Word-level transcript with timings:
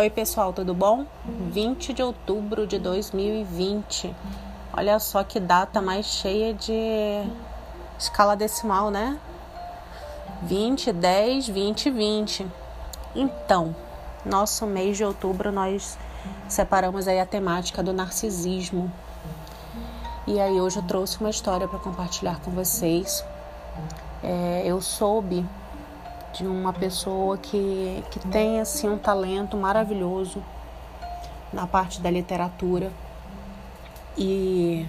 Oi, 0.00 0.08
pessoal, 0.08 0.50
tudo 0.50 0.72
bom? 0.72 1.04
20 1.52 1.92
de 1.92 2.02
outubro 2.02 2.66
de 2.66 2.78
2020. 2.78 4.16
Olha 4.72 4.98
só 4.98 5.22
que 5.22 5.38
data 5.38 5.82
mais 5.82 6.06
cheia 6.06 6.54
de 6.54 7.22
escala 7.98 8.34
decimal, 8.34 8.90
né? 8.90 9.20
20, 10.44 10.90
10, 10.90 11.48
20, 11.48 11.90
20. 11.90 12.46
Então, 13.14 13.76
nosso 14.24 14.66
mês 14.66 14.96
de 14.96 15.04
outubro 15.04 15.52
nós 15.52 15.98
separamos 16.48 17.06
aí 17.06 17.20
a 17.20 17.26
temática 17.26 17.82
do 17.82 17.92
narcisismo. 17.92 18.90
E 20.26 20.40
aí 20.40 20.58
hoje 20.58 20.78
eu 20.78 20.82
trouxe 20.82 21.20
uma 21.20 21.28
história 21.28 21.68
para 21.68 21.78
compartilhar 21.78 22.40
com 22.40 22.50
vocês. 22.52 23.22
É, 24.24 24.62
eu 24.64 24.80
soube 24.80 25.44
de 26.32 26.46
uma 26.46 26.72
pessoa 26.72 27.36
que, 27.38 28.02
que 28.10 28.18
tem 28.28 28.60
assim 28.60 28.88
um 28.88 28.98
talento 28.98 29.56
maravilhoso 29.56 30.42
na 31.52 31.66
parte 31.66 32.00
da 32.00 32.10
literatura. 32.10 32.90
E 34.16 34.86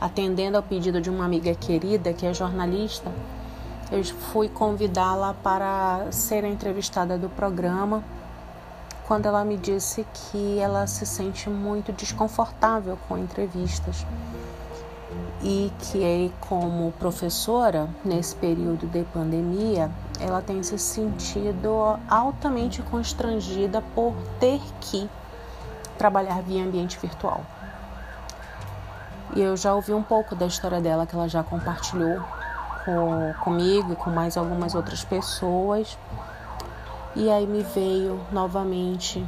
atendendo 0.00 0.56
ao 0.56 0.62
pedido 0.62 1.00
de 1.00 1.10
uma 1.10 1.24
amiga 1.24 1.54
querida 1.54 2.12
que 2.12 2.26
é 2.26 2.34
jornalista, 2.34 3.10
eu 3.90 4.02
fui 4.04 4.48
convidá-la 4.48 5.34
para 5.34 6.10
ser 6.10 6.44
entrevistada 6.44 7.16
do 7.16 7.28
programa 7.28 8.02
quando 9.06 9.26
ela 9.26 9.44
me 9.44 9.56
disse 9.56 10.04
que 10.12 10.58
ela 10.58 10.86
se 10.88 11.06
sente 11.06 11.48
muito 11.48 11.92
desconfortável 11.92 12.98
com 13.08 13.16
entrevistas 13.16 14.04
e 15.42 15.70
que 15.78 16.32
como 16.40 16.92
professora 16.92 17.88
nesse 18.04 18.34
período 18.36 18.86
de 18.86 19.04
pandemia 19.04 19.90
ela 20.20 20.40
tem 20.40 20.62
se 20.62 20.78
sentido 20.78 21.98
altamente 22.08 22.82
constrangida 22.82 23.82
por 23.94 24.14
ter 24.40 24.60
que 24.80 25.08
trabalhar 25.98 26.42
via 26.42 26.64
ambiente 26.64 26.98
virtual. 26.98 27.42
E 29.34 29.40
eu 29.42 29.56
já 29.56 29.74
ouvi 29.74 29.92
um 29.92 30.02
pouco 30.02 30.34
da 30.34 30.46
história 30.46 30.80
dela 30.80 31.06
que 31.06 31.14
ela 31.14 31.28
já 31.28 31.42
compartilhou 31.42 32.20
com, 32.84 33.34
comigo 33.44 33.92
e 33.92 33.96
com 33.96 34.10
mais 34.10 34.36
algumas 34.36 34.74
outras 34.74 35.04
pessoas. 35.04 35.98
E 37.14 37.30
aí 37.30 37.46
me 37.46 37.62
veio 37.62 38.20
novamente 38.32 39.26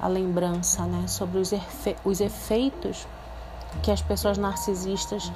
a 0.00 0.08
lembrança 0.08 0.82
né, 0.84 1.06
sobre 1.06 1.38
os, 1.38 1.52
efe 1.52 1.96
os 2.04 2.20
efeitos 2.20 3.06
que 3.82 3.90
as 3.90 4.00
pessoas 4.00 4.38
narcisistas 4.38 5.30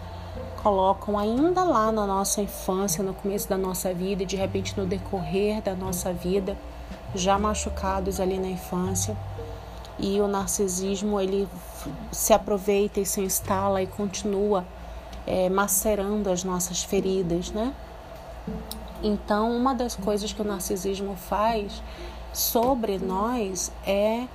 colocam 0.62 1.18
ainda 1.18 1.64
lá 1.64 1.90
na 1.90 2.06
nossa 2.06 2.40
infância, 2.40 3.02
no 3.02 3.12
começo 3.12 3.48
da 3.48 3.58
nossa 3.58 3.92
vida 3.92 4.22
e 4.22 4.26
de 4.26 4.36
repente 4.36 4.78
no 4.78 4.86
decorrer 4.86 5.60
da 5.60 5.74
nossa 5.74 6.12
vida, 6.12 6.56
já 7.14 7.38
machucados 7.38 8.20
ali 8.20 8.38
na 8.38 8.48
infância. 8.48 9.16
E 9.98 10.20
o 10.20 10.26
narcisismo 10.26 11.20
ele 11.20 11.48
se 12.10 12.32
aproveita 12.32 13.00
e 13.00 13.06
se 13.06 13.20
instala 13.20 13.82
e 13.82 13.86
continua 13.86 14.64
é, 15.26 15.48
macerando 15.48 16.30
as 16.30 16.44
nossas 16.44 16.82
feridas, 16.82 17.50
né? 17.50 17.74
Então, 19.02 19.54
uma 19.54 19.74
das 19.74 19.96
coisas 19.96 20.32
que 20.32 20.40
o 20.40 20.44
narcisismo 20.44 21.16
faz 21.16 21.82
sobre 22.32 22.98
nós 22.98 23.70
é 23.86 24.26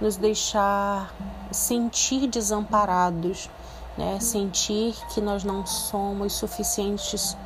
nos 0.00 0.16
deixar 0.16 1.14
sentir 1.50 2.26
desamparados, 2.26 3.48
né? 3.96 4.18
sentir 4.20 4.94
que 5.12 5.20
nós 5.20 5.44
não 5.44 5.64
somos 5.64 6.32
suficientes 6.32 7.36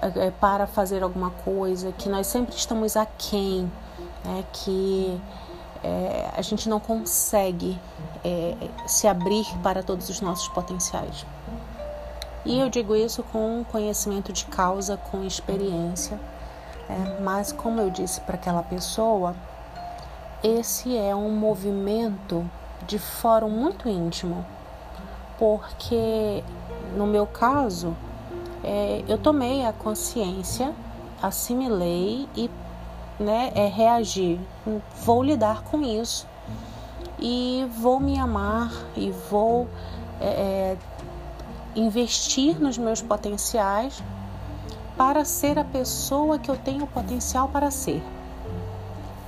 é, 0.00 0.30
para 0.32 0.66
fazer 0.66 1.02
alguma 1.02 1.30
coisa, 1.30 1.92
que 1.92 2.08
nós 2.08 2.26
sempre 2.26 2.54
estamos 2.54 2.96
aquém, 2.96 3.70
né? 4.24 4.44
que 4.52 5.20
é, 5.82 6.30
a 6.36 6.42
gente 6.42 6.68
não 6.68 6.78
consegue 6.78 7.78
é, 8.24 8.54
se 8.86 9.08
abrir 9.08 9.46
para 9.62 9.82
todos 9.82 10.08
os 10.08 10.20
nossos 10.20 10.48
potenciais. 10.48 11.24
E 12.44 12.58
eu 12.58 12.68
digo 12.68 12.96
isso 12.96 13.22
com 13.22 13.64
conhecimento 13.70 14.32
de 14.32 14.44
causa, 14.46 14.96
com 14.96 15.24
experiência, 15.24 16.18
é, 16.92 17.20
mas 17.20 17.52
como 17.52 17.80
eu 17.80 17.90
disse 17.90 18.20
para 18.20 18.34
aquela 18.34 18.62
pessoa, 18.62 19.34
esse 20.42 20.96
é 20.96 21.14
um 21.14 21.30
movimento 21.30 22.48
de 22.86 22.98
fórum 22.98 23.48
muito 23.48 23.88
íntimo, 23.88 24.44
porque 25.38 26.44
no 26.96 27.06
meu 27.06 27.26
caso 27.26 27.96
é, 28.62 29.02
eu 29.08 29.18
tomei 29.18 29.64
a 29.64 29.72
consciência, 29.72 30.72
assimilei 31.22 32.28
e 32.36 32.50
né, 33.18 33.52
é, 33.54 33.66
reagi. 33.66 34.40
Vou 35.04 35.22
lidar 35.22 35.62
com 35.62 35.82
isso 35.82 36.26
e 37.18 37.66
vou 37.78 38.00
me 38.00 38.18
amar 38.18 38.72
e 38.96 39.10
vou 39.30 39.68
é, 40.20 40.26
é, 40.26 40.76
investir 41.74 42.60
nos 42.60 42.76
meus 42.76 43.00
potenciais 43.00 44.02
para 45.04 45.24
ser 45.24 45.58
a 45.58 45.64
pessoa 45.64 46.38
que 46.38 46.48
eu 46.48 46.56
tenho 46.56 46.86
potencial 46.86 47.48
para 47.48 47.72
ser 47.72 48.00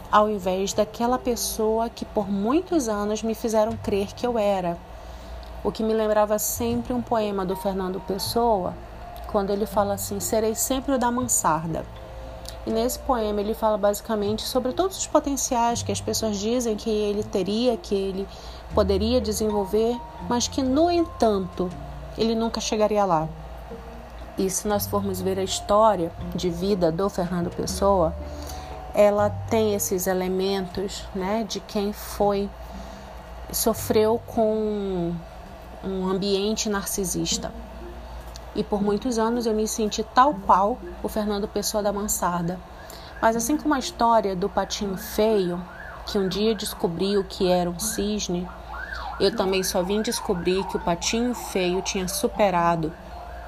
ao 0.09 0.31
invés 0.31 0.73
daquela 0.73 1.19
pessoa 1.19 1.91
que 1.91 2.05
por 2.05 2.31
muitos 2.31 2.89
anos 2.89 3.25
me 3.25 3.35
fizeram 3.35 3.77
crer 3.79 4.15
que 4.15 4.25
eu 4.25 4.39
era. 4.39 4.79
O 5.65 5.73
que 5.73 5.83
me 5.83 5.93
lembrava 5.93 6.39
sempre 6.39 6.93
um 6.93 7.03
poema 7.03 7.45
do 7.45 7.57
Fernando 7.57 7.99
Pessoa, 8.07 8.73
quando 9.33 9.51
ele 9.51 9.67
fala 9.67 9.95
assim: 9.95 10.21
serei 10.21 10.55
sempre 10.55 10.95
o 10.95 10.99
da 10.99 11.11
mansarda. 11.11 11.85
E 12.65 12.71
nesse 12.71 13.01
poema 13.01 13.41
ele 13.41 13.53
fala 13.53 13.77
basicamente 13.77 14.43
sobre 14.43 14.73
todos 14.73 14.97
os 14.97 15.09
potenciais 15.09 15.83
que 15.83 15.91
as 15.91 16.01
pessoas 16.01 16.39
dizem 16.39 16.77
que 16.77 16.89
ele 16.89 17.25
teria, 17.25 17.77
que 17.77 17.97
ele 17.97 18.29
poderia 18.73 19.21
desenvolver, 19.21 20.01
mas 20.29 20.47
que 20.47 20.63
no 20.63 20.89
entanto 20.89 21.69
ele 22.17 22.37
nunca 22.37 22.61
chegaria 22.61 23.05
lá. 23.05 23.29
E 24.37 24.51
se 24.51 24.67
nós 24.67 24.87
formos 24.87 25.21
ver 25.21 25.39
a 25.39 25.45
história 25.45 26.11
de 26.35 26.51
vida 26.51 26.91
do 26.91 27.09
Fernando 27.09 27.51
Pessoa, 27.51 28.13
ela 28.93 29.31
tem 29.49 29.75
esses 29.75 30.09
elementos, 30.09 31.05
né, 31.15 31.45
de 31.49 31.61
quem 31.61 31.93
foi 31.93 32.51
sofreu 33.53 34.21
com 34.27 35.13
um 35.85 36.09
ambiente 36.09 36.69
narcisista. 36.69 37.53
E 38.57 38.65
por 38.65 38.83
muitos 38.83 39.19
anos 39.19 39.47
eu 39.47 39.55
me 39.55 39.69
senti 39.69 40.03
tal 40.03 40.35
qual 40.35 40.79
o 41.03 41.09
Fernando 41.09 41.47
Pessoa 41.47 41.83
da 41.83 41.93
Mansarda. 41.93 42.59
Mas 43.23 43.37
assim 43.37 43.57
como 43.57 43.75
a 43.75 43.79
história 43.79 44.35
do 44.35 44.49
patinho 44.49 44.97
feio, 44.97 45.63
que 46.07 46.19
um 46.19 46.29
dia 46.29 46.55
descobriu 46.57 47.23
que 47.23 47.49
era 47.49 47.71
um 47.71 47.79
cisne, 47.79 48.49
eu 49.21 49.35
também 49.37 49.63
só 49.63 49.81
vim 49.83 50.03
descobrir 50.03 50.65
que 50.67 50.77
o 50.77 50.81
patinho 50.81 51.35
feio 51.35 51.81
tinha 51.83 52.09
superado 52.09 52.93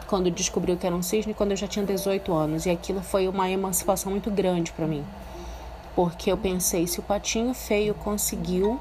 quando 0.06 0.30
descobriu 0.30 0.76
que 0.76 0.86
era 0.86 0.94
um 0.94 1.02
cisne 1.02 1.34
quando 1.34 1.50
eu 1.50 1.56
já 1.56 1.66
tinha 1.66 1.84
18 1.84 2.32
anos. 2.32 2.66
E 2.66 2.70
aquilo 2.70 3.02
foi 3.02 3.28
uma 3.28 3.50
emancipação 3.50 4.10
muito 4.10 4.30
grande 4.30 4.72
para 4.72 4.86
mim 4.86 5.04
porque 5.96 6.30
eu 6.30 6.36
pensei: 6.36 6.86
se 6.86 7.00
o 7.00 7.02
patinho 7.02 7.54
feio 7.54 7.94
conseguiu, 7.94 8.78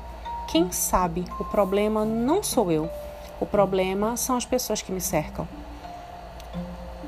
quem 0.52 0.72
sabe 0.72 1.26
o 1.40 1.46
problema 1.46 2.04
não 2.04 2.44
sou 2.44 2.70
eu, 2.70 2.90
o 3.40 3.46
problema 3.46 4.18
são 4.18 4.36
as 4.36 4.46
pessoas 4.46 4.82
que 4.82 4.92
me 4.92 5.02
cercam. 5.02 5.48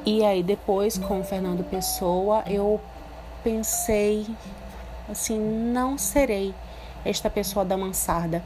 E 0.06 0.24
aí, 0.24 0.42
depois, 0.42 0.98
com 0.98 1.20
o 1.20 1.24
Fernando 1.24 1.70
Pessoa, 1.70 2.42
eu 2.48 2.80
pensei 3.44 4.26
assim: 5.10 5.38
não 5.38 5.98
serei 5.98 6.56
esta 7.04 7.30
pessoa 7.30 7.66
da 7.66 7.76
mansarda. 7.76 8.42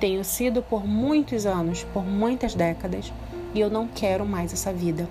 Tenho 0.00 0.24
sido 0.24 0.62
por 0.62 0.84
muitos 0.84 1.46
anos, 1.46 1.84
por 1.92 2.04
muitas 2.04 2.54
décadas, 2.54 3.12
e 3.54 3.60
eu 3.60 3.70
não 3.70 3.86
quero 3.86 4.24
mais 4.24 4.52
essa 4.52 4.72
vida. 4.72 5.08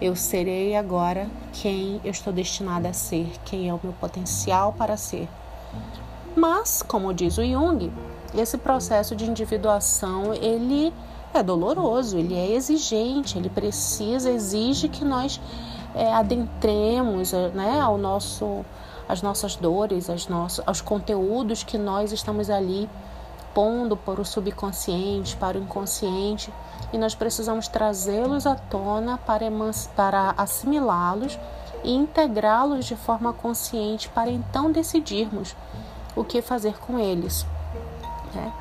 Eu 0.00 0.14
serei 0.14 0.76
agora 0.76 1.28
quem 1.52 2.00
eu 2.04 2.10
estou 2.10 2.32
destinada 2.32 2.88
a 2.88 2.92
ser, 2.92 3.30
quem 3.44 3.68
é 3.68 3.74
o 3.74 3.80
meu 3.82 3.92
potencial 3.94 4.72
para 4.72 4.96
ser. 4.96 5.28
Mas, 6.34 6.82
como 6.82 7.14
diz 7.14 7.38
o 7.38 7.44
Jung, 7.44 7.90
esse 8.34 8.58
processo 8.58 9.16
de 9.16 9.24
individuação 9.24 10.34
ele 10.34 10.92
é 11.32 11.42
doloroso, 11.42 12.18
ele 12.18 12.34
é 12.34 12.52
exigente, 12.52 13.38
ele 13.38 13.48
precisa, 13.48 14.30
exige 14.30 14.88
que 14.88 15.04
nós 15.04 15.40
é, 15.94 16.12
adentremos 16.12 17.32
né, 17.54 17.80
ao 17.80 17.96
nosso, 17.96 18.64
as 19.08 19.22
nossas 19.22 19.56
dores, 19.56 20.10
as 20.10 20.28
nossas, 20.28 20.66
aos 20.66 20.80
conteúdos 20.80 21.62
que 21.62 21.78
nós 21.78 22.12
estamos 22.12 22.50
ali 22.50 22.88
pondo 23.54 23.96
para 23.96 24.20
o 24.20 24.24
subconsciente, 24.24 25.34
para 25.36 25.58
o 25.58 25.62
inconsciente, 25.62 26.52
e 26.92 26.98
nós 26.98 27.14
precisamos 27.14 27.68
trazê-los 27.68 28.46
à 28.46 28.54
tona 28.54 29.18
para, 29.18 29.46
para 29.94 30.34
assimilá-los 30.36 31.38
e 31.82 31.92
integrá-los 31.94 32.84
de 32.84 32.96
forma 32.96 33.32
consciente 33.32 34.08
para 34.08 34.30
então 34.30 34.70
decidirmos 34.70 35.54
o 36.14 36.24
que 36.24 36.40
fazer 36.40 36.78
com 36.78 36.98
eles. 36.98 37.46
Né? 38.34 38.52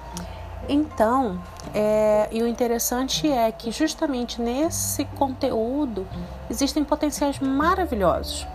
Então, 0.68 1.40
é, 1.74 2.28
e 2.32 2.42
o 2.42 2.48
interessante 2.48 3.32
é 3.32 3.52
que 3.52 3.72
justamente 3.72 4.42
nesse 4.42 5.06
conteúdo 5.06 6.08
existem 6.50 6.84
potenciais 6.84 7.40
maravilhosos, 7.40 8.48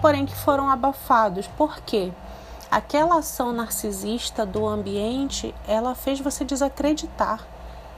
porém 0.00 0.24
que 0.24 0.34
foram 0.34 0.70
abafados. 0.70 1.46
Por 1.48 1.80
quê? 1.80 2.12
aquela 2.70 3.18
ação 3.18 3.52
narcisista 3.52 4.46
do 4.46 4.66
ambiente, 4.66 5.52
ela 5.66 5.94
fez 5.94 6.20
você 6.20 6.44
desacreditar 6.44 7.44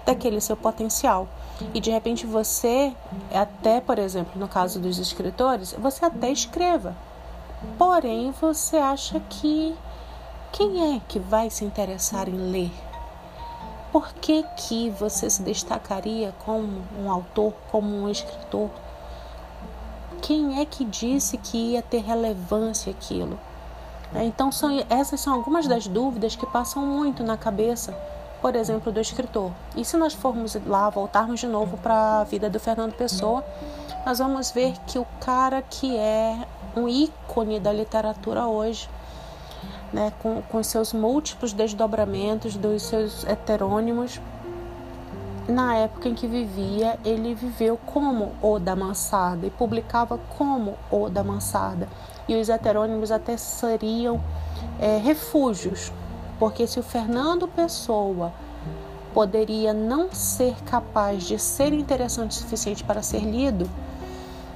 daquele 0.05 0.41
seu 0.41 0.57
potencial. 0.57 1.29
E 1.75 1.81
de 1.81 1.91
repente 1.91 2.27
você, 2.27 2.93
até 3.33 3.81
por 3.81 3.99
exemplo, 3.99 4.39
no 4.39 4.49
caso 4.49 4.81
dos 4.81 4.99
escritores, 4.99 5.75
você 5.79 6.05
até 6.05 6.31
escreva. 6.31 6.95
Porém, 7.79 8.33
você 8.41 8.77
acha 8.77 9.21
que 9.21 9.75
quem 10.51 10.97
é 10.97 11.01
que 11.09 11.19
vai 11.19 11.49
se 11.49 11.65
interessar 11.65 12.29
em 12.29 12.51
ler? 12.51 12.73
Por 13.93 14.13
que, 14.15 14.43
que 14.57 14.91
você 14.91 15.29
se 15.29 15.43
destacaria 15.43 16.35
como 16.45 16.83
um 16.99 17.11
autor, 17.11 17.53
como 17.71 17.95
um 17.95 18.09
escritor? 18.09 18.71
Quem 20.23 20.61
é 20.61 20.65
que 20.65 20.85
disse 20.85 21.37
que 21.37 21.73
ia 21.73 21.83
ter 21.83 21.99
relevância 21.99 22.91
aquilo? 22.91 23.39
Então, 24.15 24.51
são, 24.51 24.85
essas 24.91 25.21
são 25.21 25.35
algumas 25.35 25.67
das 25.67 25.87
dúvidas 25.87 26.37
que 26.37 26.47
passam 26.47 26.85
muito 26.85 27.23
na 27.23 27.37
cabeça 27.37 27.97
por 28.43 28.57
exemplo, 28.57 28.91
do 28.91 29.01
escritor. 29.01 29.53
E 29.77 29.85
se 29.85 29.97
nós 29.97 30.13
formos 30.13 30.59
lá, 30.67 30.91
voltarmos 30.91 31.39
de 31.39 31.47
novo 31.47 31.79
para 31.79 32.21
a 32.21 32.25
vida 32.25 32.51
do 32.51 32.59
Fernando 32.59 32.93
Pessoa, 32.93 33.45
nós 34.05 34.19
vamos 34.19 34.51
ver 34.51 34.75
que 34.85 34.99
o 34.99 35.07
cara 35.21 35.63
que 35.63 35.97
é 35.97 36.45
um 36.77 36.89
ícone 36.89 37.61
da 37.61 37.73
literatura 37.73 38.47
hoje, 38.47 38.91
né, 39.93 40.13
com, 40.21 40.43
com 40.43 40.61
seus 40.63 40.93
múltiplos 40.93 41.53
desdobramentos, 41.53 42.57
dos 42.57 42.83
seus 42.83 43.25
heterônimos, 43.25 44.21
na 45.47 45.77
época 45.77 46.09
em 46.09 46.15
que 46.15 46.27
vivia, 46.27 46.99
ele 47.05 47.35
viveu 47.35 47.79
como 47.87 48.33
o 48.43 48.59
da 48.59 48.75
Mansarda 48.75 49.47
e 49.47 49.51
publicava 49.51 50.19
como 50.37 50.77
o 50.91 51.09
da 51.09 51.23
Mansarda. 51.23 51.89
E 52.29 52.35
os 52.35 52.49
heterônimos 52.49 53.13
até 53.13 53.37
seriam 53.37 54.21
é, 54.81 54.99
refúgios 54.99 55.93
porque 56.43 56.67
se 56.67 56.81
o 56.81 56.83
Fernando 56.83 57.47
Pessoa 57.47 58.33
poderia 59.15 59.73
não 59.73 60.13
ser 60.13 60.57
capaz 60.65 61.23
de 61.23 61.39
ser 61.39 61.73
interessante 61.73 62.33
o 62.33 62.35
suficiente 62.35 62.83
para 62.83 63.01
ser 63.01 63.21
lido, 63.21 63.71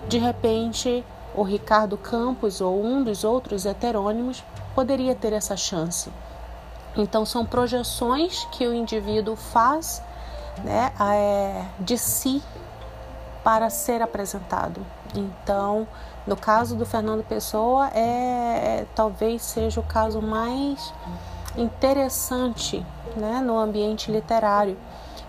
de 0.08 0.18
repente 0.18 1.04
o 1.32 1.44
Ricardo 1.44 1.96
Campos 1.96 2.60
ou 2.60 2.84
um 2.84 3.04
dos 3.04 3.22
outros 3.22 3.64
heterônimos 3.64 4.42
poderia 4.74 5.14
ter 5.14 5.32
essa 5.32 5.56
chance. 5.56 6.10
Então 6.96 7.24
são 7.24 7.46
projeções 7.46 8.48
que 8.50 8.66
o 8.66 8.74
indivíduo 8.74 9.36
faz 9.36 10.02
né, 10.64 10.92
é, 11.00 11.64
de 11.78 11.96
si 11.96 12.42
para 13.44 13.70
ser 13.70 14.02
apresentado. 14.02 14.84
Então, 15.14 15.86
no 16.26 16.36
caso 16.36 16.74
do 16.74 16.84
Fernando 16.84 17.22
Pessoa, 17.22 17.90
é, 17.94 18.00
é 18.00 18.86
talvez 18.92 19.40
seja 19.42 19.78
o 19.78 19.84
caso 19.84 20.20
mais 20.20 20.92
interessante 21.56 22.84
né, 23.16 23.40
no 23.40 23.58
ambiente 23.58 24.10
literário. 24.10 24.76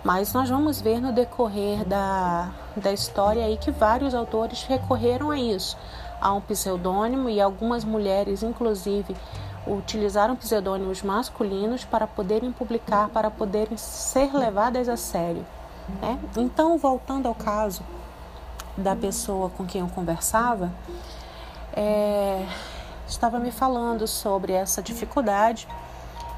Mas 0.04 0.32
nós 0.34 0.50
vamos 0.50 0.80
ver 0.80 1.02
no 1.02 1.12
decorrer 1.12 1.84
da, 1.86 2.52
da 2.76 2.94
história 2.94 3.44
aí 3.44 3.58
que 3.58 3.72
vários 3.72 4.14
autores 4.14 4.64
recorreram 4.64 5.32
a 5.32 5.40
isso, 5.40 5.78
a 6.22 6.34
um 6.34 6.40
pseudônimo 6.40 7.30
e 7.30 7.42
algumas 7.42 7.84
mulheres, 7.84 8.44
inclusive, 8.44 9.16
utilizaram 9.66 10.36
pseudônimos 10.36 11.02
masculinos 11.02 11.84
para 11.84 12.08
poderem 12.08 12.52
publicar, 12.52 13.10
para 13.10 13.30
poderem 13.30 13.76
ser 13.76 14.34
levadas 14.34 14.88
a 14.88 14.96
sério. 14.96 15.46
Né? 16.02 16.20
Então, 16.38 16.78
voltando 16.78 17.28
ao 17.28 17.36
caso 17.36 17.82
da 18.78 18.96
pessoa 18.96 19.50
com 19.50 19.66
quem 19.66 19.82
eu 19.82 19.88
conversava, 19.88 20.72
é, 21.74 22.46
estava 23.08 23.40
me 23.40 23.52
falando 23.52 24.08
sobre 24.08 24.54
essa 24.54 24.82
dificuldade 24.82 25.68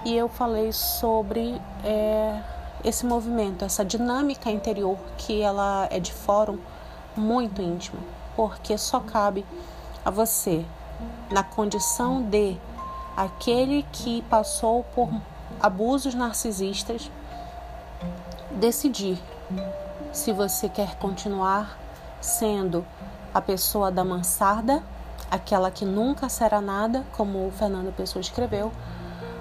e 0.05 0.15
eu 0.15 0.29
falei 0.29 0.71
sobre 0.71 1.59
é, 1.83 2.41
esse 2.83 3.05
movimento, 3.05 3.65
essa 3.65 3.83
dinâmica 3.83 4.49
interior 4.49 4.97
que 5.17 5.41
ela 5.41 5.87
é 5.91 5.99
de 5.99 6.13
fórum 6.13 6.57
muito 7.15 7.61
íntima, 7.61 7.99
porque 8.35 8.77
só 8.77 8.99
cabe 8.99 9.45
a 10.03 10.09
você, 10.09 10.65
na 11.29 11.43
condição 11.43 12.21
de 12.21 12.57
aquele 13.15 13.85
que 13.91 14.21
passou 14.23 14.83
por 14.95 15.09
abusos 15.61 16.15
narcisistas, 16.15 17.11
decidir 18.51 19.21
se 20.13 20.31
você 20.31 20.69
quer 20.69 20.95
continuar 20.95 21.77
sendo 22.21 22.85
a 23.33 23.41
pessoa 23.41 23.91
da 23.91 24.03
mansarda, 24.03 24.81
aquela 25.29 25.69
que 25.69 25.85
nunca 25.85 26.29
será 26.29 26.61
nada, 26.61 27.05
como 27.15 27.45
o 27.47 27.51
Fernando 27.51 27.93
Pessoa 27.93 28.21
escreveu, 28.21 28.71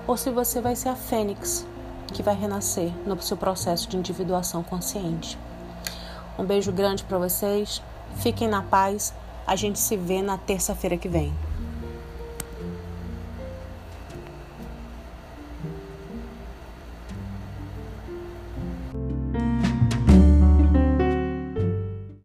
ou 0.09 0.17
se 0.17 0.31
você 0.31 0.59
vai 0.59 0.75
ser 0.75 0.89
a 0.89 0.97
fênix 0.97 1.67
que 2.15 2.23
vai 2.23 2.35
renascer 2.35 2.91
no 3.07 3.21
seu 3.21 3.37
processo 3.37 3.87
de 3.91 3.99
individuação 3.99 4.63
consciente. 4.63 5.39
Um 6.39 6.45
beijo 6.45 6.73
grande 6.73 7.05
para 7.05 7.19
vocês, 7.19 7.83
fiquem 8.17 8.49
na 8.49 8.63
paz, 8.63 9.13
a 9.47 9.55
gente 9.55 9.79
se 9.79 9.99
vê 9.99 10.23
na 10.23 10.39
terça-feira 10.39 10.97
que 10.97 11.09
vem. 11.09 11.31